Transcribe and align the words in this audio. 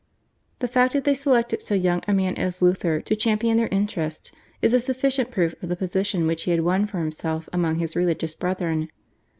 The 0.57 0.67
fact 0.67 0.93
that 0.93 1.03
they 1.03 1.13
selected 1.13 1.61
so 1.61 1.75
young 1.75 2.01
a 2.07 2.13
man 2.15 2.35
as 2.35 2.59
Luther 2.59 3.01
to 3.01 3.15
champion 3.15 3.57
their 3.57 3.67
interests 3.67 4.31
is 4.59 4.73
a 4.73 4.79
sufficient 4.79 5.29
proof 5.29 5.53
of 5.61 5.69
the 5.69 5.75
position 5.75 6.25
which 6.25 6.41
he 6.45 6.49
had 6.49 6.61
won 6.61 6.87
for 6.87 6.97
himself 6.97 7.47
amongst 7.53 7.81
his 7.81 7.95
religious 7.95 8.33
brethren. 8.33 8.89